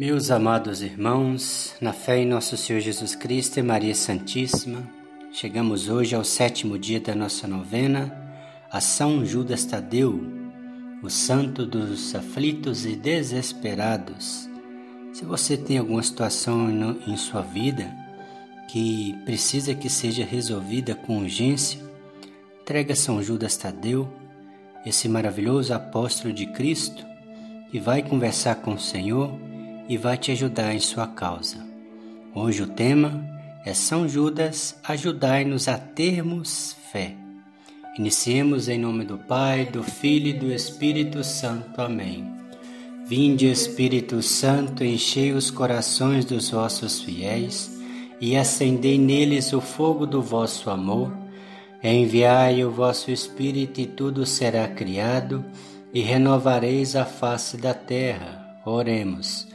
[0.00, 4.82] Meus amados irmãos, na fé em nosso Senhor Jesus Cristo e Maria Santíssima,
[5.30, 8.10] chegamos hoje ao sétimo dia da nossa novena,
[8.72, 10.18] a São Judas Tadeu,
[11.02, 14.48] o santo dos aflitos e desesperados.
[15.12, 17.94] Se você tem alguma situação em sua vida
[18.72, 21.78] que precisa que seja resolvida com urgência,
[22.62, 24.10] entrega São Judas Tadeu,
[24.86, 27.04] esse maravilhoso apóstolo de Cristo,
[27.70, 29.49] que vai conversar com o Senhor
[29.90, 31.66] e vai te ajudar em sua causa.
[32.32, 33.28] Hoje o tema
[33.66, 37.16] é São Judas, ajudai-nos a termos fé.
[37.98, 41.82] Iniciemos em nome do Pai, do Filho e do Espírito Santo.
[41.82, 42.24] Amém.
[43.04, 47.76] Vinde, Espírito Santo, enchei os corações dos vossos fiéis
[48.20, 51.12] e acendei neles o fogo do vosso amor.
[51.82, 55.44] Enviai o vosso Espírito e tudo será criado,
[55.92, 58.60] e renovareis a face da terra.
[58.64, 59.50] Oremos.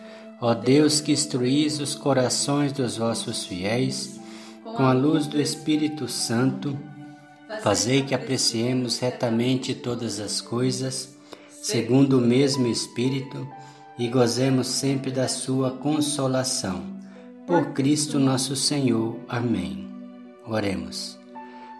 [0.48, 4.20] Ó Deus que instruís os corações dos vossos fiéis,
[4.64, 6.78] com a luz do Espírito Santo,
[7.64, 11.17] fazei que apreciemos retamente todas as coisas,
[11.50, 13.47] segundo o mesmo Espírito,
[13.97, 16.83] e gozemos sempre da sua consolação.
[17.48, 19.17] Por Cristo nosso Senhor.
[19.27, 19.88] Amém.
[20.45, 21.17] Oremos.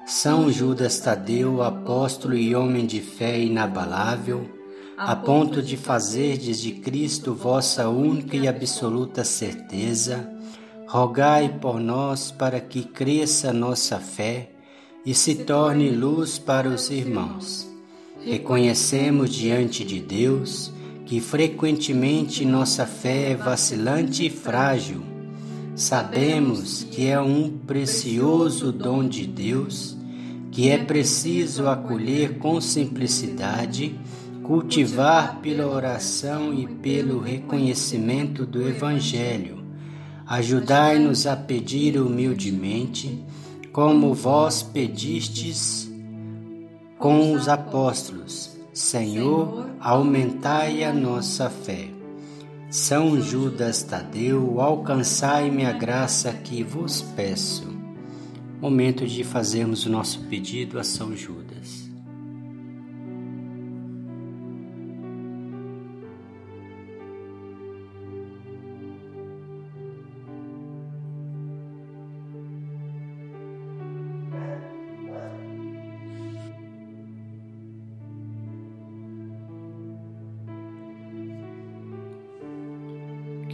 [0.08, 4.50] São Judas Tadeu, apóstolo e homem de fé inabalável,
[4.98, 10.30] a ponto de fazerdes de Cristo vossa única e absoluta certeza,
[10.88, 14.52] rogai por nós para que cresça nossa fé
[15.06, 17.68] e se torne luz para os irmãos.
[18.24, 20.72] Reconhecemos diante de Deus
[21.06, 25.04] que frequentemente nossa fé é vacilante e frágil.
[25.76, 29.96] Sabemos que é um precioso dom de Deus
[30.52, 33.94] que é preciso acolher com simplicidade
[34.46, 39.64] cultivar pela oração e pelo reconhecimento do Evangelho.
[40.26, 43.24] Ajudai-nos a pedir humildemente,
[43.72, 45.92] como vós pedistes
[46.98, 51.90] com os apóstolos: Senhor, aumentai a nossa fé.
[52.70, 57.74] São Judas Tadeu, alcançai-me a graça que vos peço.
[58.62, 61.85] Momento de fazermos o nosso pedido a São Judas.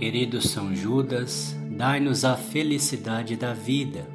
[0.02, 4.08] Querido São Judas, dai-nos a felicidade da vida,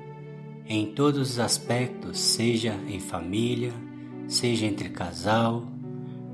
[0.67, 3.73] em todos os aspectos, seja em família,
[4.27, 5.65] seja entre casal,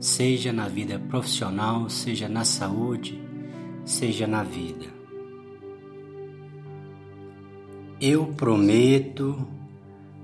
[0.01, 3.21] seja na vida profissional, seja na saúde,
[3.85, 4.87] seja na vida.
[8.01, 9.47] Eu prometo,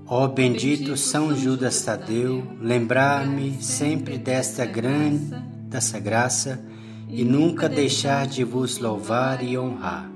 [0.07, 5.35] ó bendito São Judas Tadeu, lembrar-me sempre desta grande,
[5.69, 6.67] dessa graça
[7.09, 10.09] e nunca deixar de vos louvar e honrar.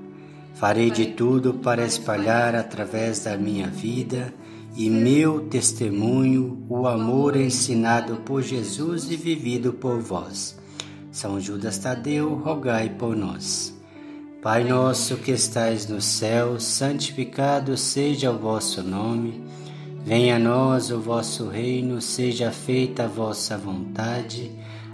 [0.54, 4.32] Farei de tudo para espalhar através da minha vida
[4.76, 10.56] e meu testemunho o amor ensinado por Jesus e vivido por vós.
[11.10, 13.74] São Judas Tadeu, rogai por nós.
[14.40, 19.42] Pai nosso que estais no céu, santificado seja o vosso nome.
[20.04, 24.52] Venha a nós o vosso reino, seja feita a vossa vontade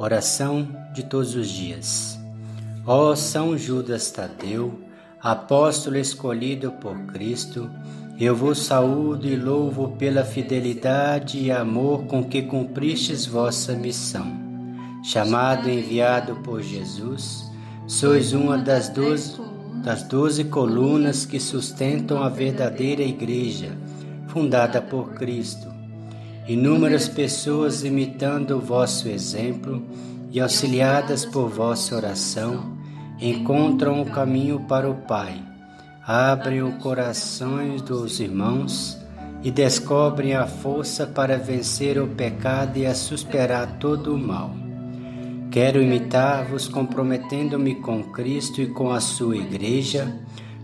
[0.00, 2.16] Oração de todos os dias.
[2.86, 4.78] Ó São Judas Tadeu,
[5.20, 7.68] apóstolo escolhido por Cristo,
[8.16, 14.24] eu vos saúdo e louvo pela fidelidade e amor com que cumpristes vossa missão.
[15.02, 17.50] Chamado e enviado por Jesus,
[17.88, 19.40] Sois uma das doze,
[19.82, 23.76] das doze colunas que sustentam a verdadeira Igreja,
[24.28, 25.67] fundada por Cristo.
[26.48, 29.82] Inúmeras pessoas imitando o vosso exemplo
[30.32, 32.78] e auxiliadas por vossa oração,
[33.20, 35.42] encontram o caminho para o Pai,
[36.06, 38.96] abrem o coração dos irmãos
[39.42, 44.50] e descobrem a força para vencer o pecado e a superar todo o mal.
[45.50, 50.18] Quero imitar-vos, comprometendo-me com Cristo e com a sua Igreja,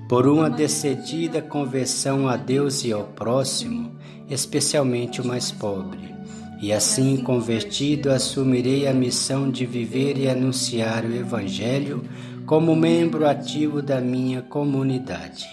[0.08, 3.93] por uma decidida conversão a Deus e ao próximo,
[4.28, 6.14] especialmente o mais pobre.
[6.60, 12.04] E assim, convertido, assumirei a missão de viver e anunciar o Evangelho
[12.46, 15.46] como membro ativo da minha comunidade.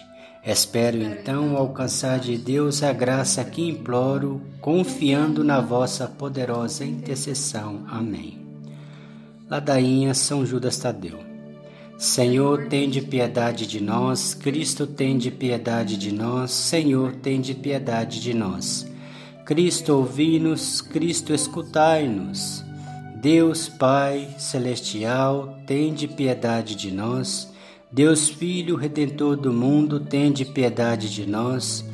[0.43, 7.85] Espero então alcançar de Deus a graça que imploro, confiando na vossa poderosa intercessão.
[7.87, 8.39] Amém.
[9.49, 11.30] Ladainha São Judas Tadeu.
[12.01, 18.91] Senhor, tende piedade de nós, Cristo tende piedade de nós, Senhor, tende piedade de nós.
[19.45, 22.65] Cristo ouvi-nos, Cristo escutai-nos.
[23.21, 27.53] Deus Pai celestial, tende piedade de nós.
[27.91, 31.85] Deus Filho redentor do mundo, tende piedade de nós.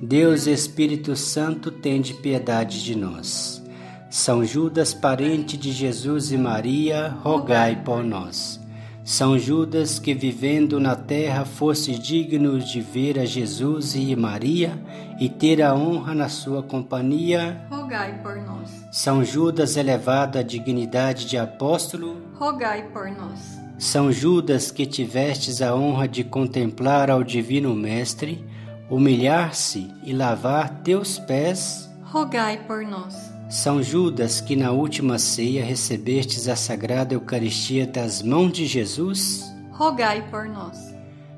[0.00, 3.60] Deus Espírito Santo, tende piedade de nós.
[4.08, 8.64] São Judas, parente de Jesus e Maria, rogai por nós.
[9.06, 14.76] São Judas, que vivendo na terra fosse digno de ver a Jesus e Maria
[15.20, 18.68] e ter a honra na sua companhia, rogai por nós.
[18.90, 23.56] São Judas, elevado à dignidade de apóstolo, rogai por nós.
[23.78, 28.44] São Judas, que tivestes a honra de contemplar ao Divino Mestre,
[28.90, 33.35] humilhar-se e lavar teus pés, rogai por nós.
[33.48, 40.28] São Judas, que na última ceia recebestes a sagrada Eucaristia das mãos de Jesus, rogai
[40.30, 40.76] por nós.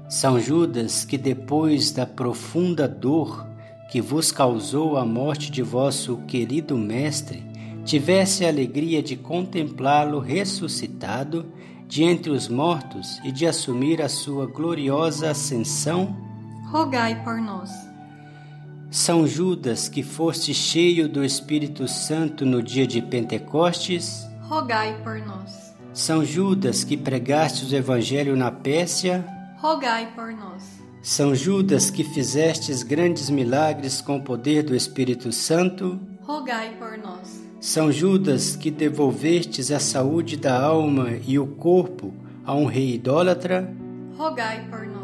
[0.09, 3.47] São Judas, que depois da profunda dor
[3.91, 7.45] que vos causou a morte de vosso querido Mestre,
[7.85, 11.45] tivesse a alegria de contemplá-lo ressuscitado
[11.87, 16.17] de entre os mortos e de assumir a sua gloriosa ascensão,
[16.71, 17.88] rogai por nós.
[18.91, 25.75] São Judas, que foste cheio do Espírito Santo no dia de Pentecostes, rogai por nós.
[25.93, 29.27] São Judas, que pregaste o Evangelho na Pérsia,
[29.59, 30.79] rogai por nós.
[31.03, 37.47] São Judas, que fizestes grandes milagres com o poder do Espírito Santo, rogai por nós.
[37.61, 43.71] São Judas, que devolvestes a saúde da alma e o corpo a um rei idólatra,
[44.17, 44.98] rogai por nós.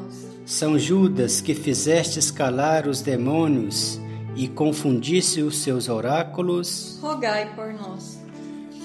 [0.47, 3.99] São Judas, que fizeste calar os demônios
[4.37, 8.21] e confundisse os seus oráculos, rogai por nós.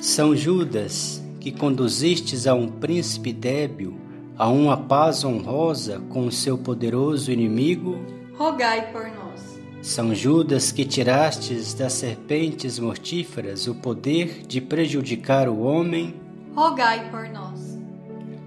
[0.02, 4.00] São Judas, que conduzistes a um príncipe débil
[4.38, 8.00] a uma paz honrosa com o seu poderoso inimigo,
[8.38, 9.60] rogai por nós.
[9.82, 16.16] São Judas, que tirastes das serpentes mortíferas o poder de prejudicar o homem,
[16.56, 17.78] rogai por nós.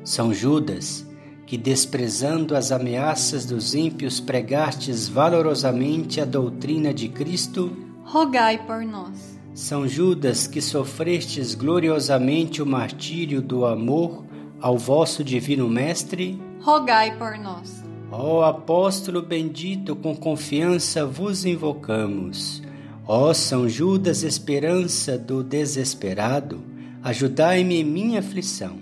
[0.03, 1.07] São Judas,
[1.53, 9.39] que desprezando as ameaças dos ímpios pregastes valorosamente a doutrina de Cristo, rogai por nós.
[9.53, 14.25] São Judas, que sofrestes gloriosamente o martírio do amor
[14.63, 17.85] ao vosso divino Mestre, rogai por nós.
[18.11, 22.63] Ó apóstolo bendito, com confiança vos invocamos.
[23.07, 26.63] Ó São Judas, esperança do desesperado,
[27.03, 28.82] ajudai-me em minha aflição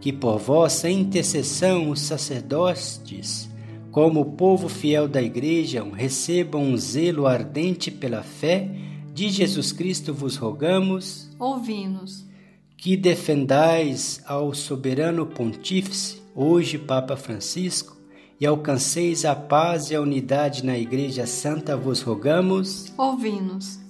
[0.00, 3.48] que por vossa intercessão os sacerdotes,
[3.90, 8.70] como o povo fiel da Igreja, recebam um zelo ardente pela fé
[9.12, 11.28] de Jesus Cristo, vos rogamos.
[11.38, 12.24] Ouvi-nos.
[12.76, 17.96] Que defendais ao soberano pontífice, hoje Papa Francisco,
[18.40, 22.92] e alcanceis a paz e a unidade na Igreja Santa, vos rogamos.
[22.96, 23.80] Ouvi-nos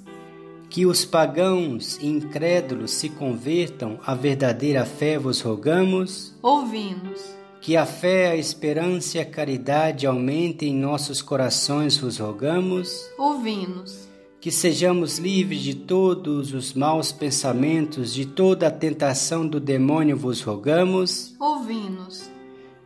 [0.71, 6.35] que os pagãos e incrédulos se convertam à verdadeira fé, vos rogamos.
[6.43, 7.37] Ouvimos.
[7.61, 13.09] Que a fé, a esperança e a caridade aumentem em nossos corações, vos rogamos.
[13.19, 14.09] Ouvimos.
[14.41, 20.43] Que sejamos livres de todos os maus pensamentos, de toda a tentação do demônio, vos
[20.43, 21.35] rogamos.
[21.41, 22.31] Ouvimos.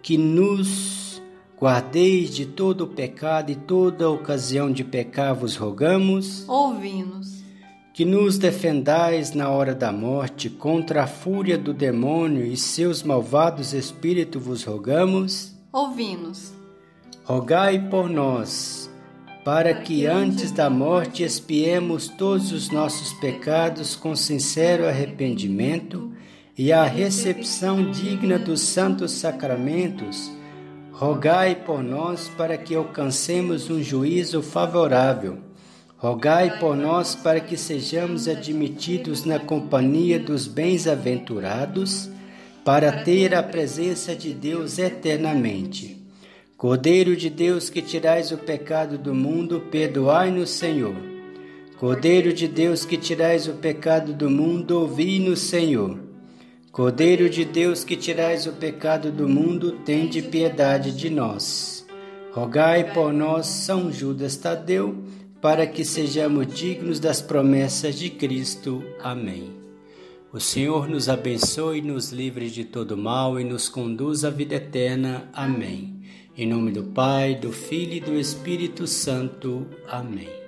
[0.02, 1.20] Que nos
[1.60, 6.48] guardeis de todo o pecado e toda ocasião de pecar, vos rogamos.
[6.48, 7.41] Ouvimos
[7.92, 13.74] que nos defendais na hora da morte contra a fúria do demônio e seus malvados
[13.74, 15.52] espíritos, vos rogamos.
[15.70, 16.52] Ouvi-nos.
[17.24, 18.90] Rogai por nós,
[19.44, 26.10] para que antes da morte expiemos todos os nossos pecados com sincero arrependimento
[26.56, 30.32] e a recepção digna dos santos sacramentos,
[30.92, 35.51] rogai por nós para que alcancemos um juízo favorável.
[36.02, 42.10] Rogai por nós para que sejamos admitidos na companhia dos bens-aventurados,
[42.64, 46.04] para ter a presença de Deus eternamente.
[46.56, 50.96] Cordeiro de Deus que tirais o pecado do mundo, perdoai-nos, Senhor.
[51.78, 56.00] Cordeiro de Deus que tirais o pecado do mundo, ouvi-nos, Senhor.
[56.72, 61.86] Cordeiro de Deus que tirais o pecado do mundo, tende piedade de nós.
[62.32, 65.11] Rogai por nós, São Judas Tadeu,
[65.42, 68.84] para que sejamos dignos das promessas de Cristo.
[69.02, 69.50] Amém.
[70.32, 75.28] O Senhor nos abençoe, nos livre de todo mal e nos conduz à vida eterna.
[75.32, 76.00] Amém.
[76.38, 79.66] Em nome do Pai, do Filho e do Espírito Santo.
[79.88, 80.41] Amém.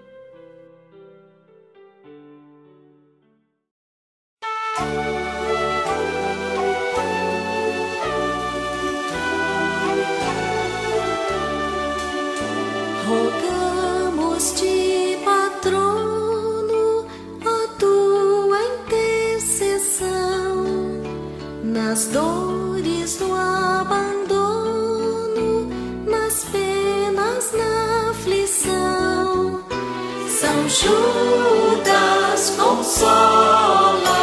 [30.85, 34.19] São Judas consola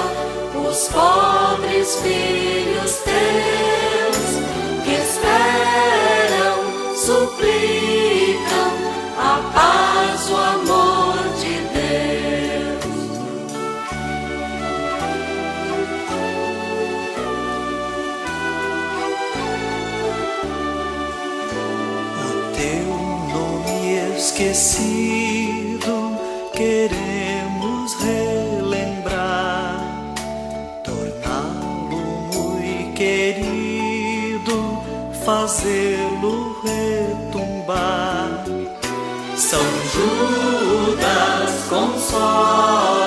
[0.70, 4.30] os pobres filhos teus
[4.84, 6.60] que esperam
[6.96, 8.72] suplicam
[9.18, 12.86] a paz, o amor de Deus.
[22.20, 22.86] O teu
[23.34, 25.50] nome esquecido
[26.62, 29.82] queremos relembrar,
[30.84, 34.77] torná-lo muito querido,
[35.25, 38.46] fazê-lo retumbar.
[39.36, 43.00] São Judas consola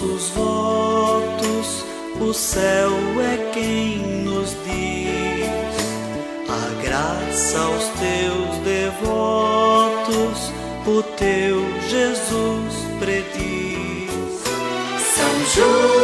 [0.00, 1.84] nossos votos,
[2.20, 2.90] o céu
[3.20, 5.76] é quem nos diz
[6.48, 10.52] a graça aos teus devotos,
[10.86, 14.10] o teu Jesus prediz.
[15.14, 15.99] São Judas